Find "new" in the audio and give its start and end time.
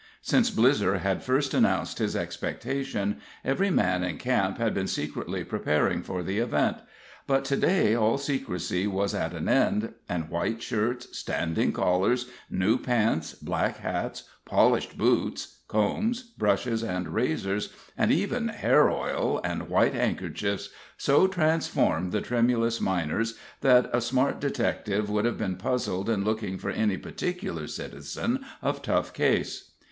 12.49-12.79